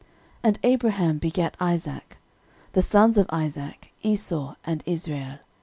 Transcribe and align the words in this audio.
13:001:034 0.01 0.09
And 0.45 0.59
Abraham 0.63 1.17
begat 1.19 1.55
Isaac. 1.59 2.17
The 2.73 2.81
sons 2.81 3.19
of 3.19 3.29
Isaac; 3.29 3.91
Esau 4.01 4.55
and 4.65 4.81
Israel. 4.87 5.37